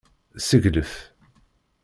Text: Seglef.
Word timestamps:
Seglef. 0.37 1.13